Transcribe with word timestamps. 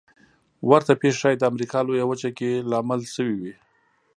ورته 0.69 0.93
پېښې 1.01 1.19
ښايي 1.21 1.37
د 1.39 1.43
امریکا 1.51 1.79
لویه 1.87 2.05
وچه 2.07 2.29
کې 2.37 2.51
لامل 2.71 3.01
شوې 3.15 3.35
وي. 3.41 3.53